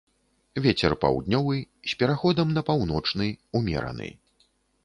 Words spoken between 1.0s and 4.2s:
паўднёвы з пераходам на паўночны, умераны.